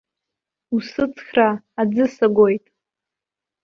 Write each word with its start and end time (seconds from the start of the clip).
Усыцхраа, 0.75 1.55
аӡы 1.79 2.05
сагоит! 2.15 2.65